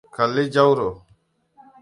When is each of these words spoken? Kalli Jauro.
Kalli 0.15 0.45
Jauro. 0.53 0.89